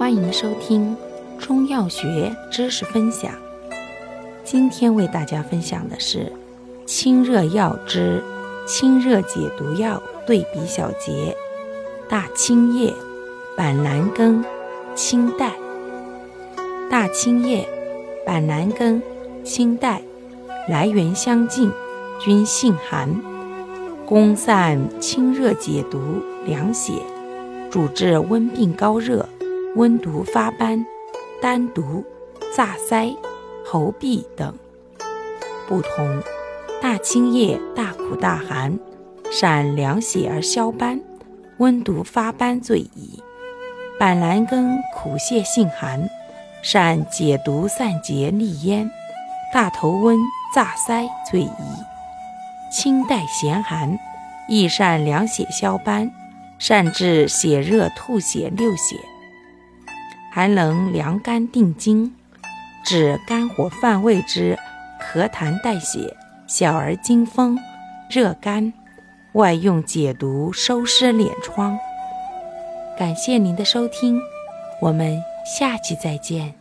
[0.00, 0.96] 欢迎收听
[1.38, 3.32] 中药学知识分享。
[4.42, 6.32] 今天为大家分享的是
[6.86, 8.24] 清热药之
[8.66, 11.36] 清热解毒药对比小结：
[12.08, 12.94] 大青叶、
[13.54, 14.42] 板蓝根、
[14.94, 15.52] 青黛。
[16.90, 17.68] 大青叶、
[18.24, 19.02] 板蓝根、
[19.44, 20.00] 青黛
[20.66, 21.70] 来源相近，
[22.18, 23.20] 均性寒，
[24.06, 26.00] 功散清热解毒、
[26.46, 26.94] 凉血，
[27.70, 29.28] 主治温病高热。
[29.76, 30.84] 温毒发斑、
[31.40, 32.04] 丹毒、
[32.56, 33.16] 炸腮、
[33.64, 34.52] 喉痹等
[35.68, 36.20] 不同。
[36.82, 38.76] 大青叶大苦大寒，
[39.30, 41.00] 善凉血而消斑，
[41.58, 43.22] 温毒发斑最宜。
[43.98, 46.08] 板蓝根苦泻性寒，
[46.62, 48.90] 善解毒散结利咽，
[49.54, 50.18] 大头温
[50.52, 51.50] 炸腮最宜。
[52.72, 53.96] 清代咸寒，
[54.48, 56.10] 亦善凉血消斑，
[56.58, 58.96] 善治血热吐血溜血。
[60.30, 62.14] 还能凉肝定惊，
[62.84, 64.56] 治肝火犯胃之
[65.02, 67.58] 咳痰带血、小儿惊风、
[68.08, 68.72] 热干，
[69.32, 71.78] 外用解毒收湿敛疮。
[72.98, 74.20] 感谢您的收听，
[74.80, 76.59] 我们下期再见。